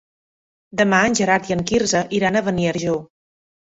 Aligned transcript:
Demà 0.81 1.03
en 1.11 1.19
Gerard 1.21 1.51
i 1.53 1.59
en 1.59 1.63
Quirze 1.71 2.05
iran 2.23 2.37
a 2.43 2.47
Beniarjó. 2.53 3.01